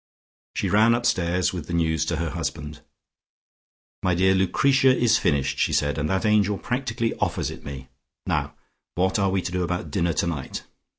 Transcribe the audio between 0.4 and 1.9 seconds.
She ran upstairs with the